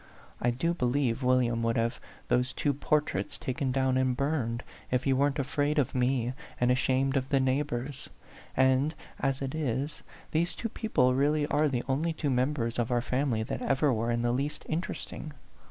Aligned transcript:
I 0.41 0.49
do 0.49 0.73
be 0.73 0.87
lieve 0.87 1.21
William 1.21 1.61
would 1.61 1.77
have 1.77 1.99
those 2.27 2.53
two 2.53 2.73
por 2.73 3.01
traits 3.01 3.37
taken 3.37 3.71
down 3.71 3.97
and 3.97 4.17
burned, 4.17 4.63
if 4.89 5.03
he 5.03 5.13
weren't 5.13 5.37
afraid 5.37 5.77
of 5.77 5.93
me 5.93 6.33
and 6.59 6.71
ashamed 6.71 7.15
of 7.15 7.29
the 7.29 7.39
neighbors. 7.39 8.09
And 8.57 8.95
as 9.19 9.43
it 9.43 9.53
is, 9.53 10.01
these 10.31 10.55
two 10.55 10.69
people 10.69 11.13
really 11.13 11.45
are 11.45 11.69
the 11.69 11.83
only 11.87 12.13
two 12.13 12.31
members 12.31 12.79
of 12.79 12.89
our 12.89 13.03
family 13.03 13.43
that 13.43 13.61
ever 13.61 13.93
were 13.93 14.09
in 14.09 14.23
the 14.23 14.31
least 14.31 14.65
interesting. 14.67 15.33